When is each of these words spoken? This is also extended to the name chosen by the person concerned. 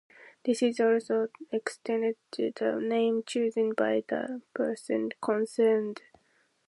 This 0.45 0.63
is 0.63 0.79
also 0.79 1.27
extended 1.51 2.15
to 2.31 2.51
the 2.55 2.79
name 2.81 3.21
chosen 3.23 3.73
by 3.73 4.03
the 4.07 4.41
person 4.55 5.11
concerned. 5.21 6.01